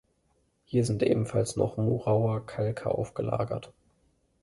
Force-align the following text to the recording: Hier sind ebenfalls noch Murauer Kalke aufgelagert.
Hier 0.65 0.83
sind 0.83 1.03
ebenfalls 1.03 1.57
noch 1.57 1.77
Murauer 1.77 2.43
Kalke 2.47 2.89
aufgelagert. 2.89 3.71